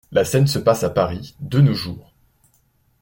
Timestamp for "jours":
1.75-2.11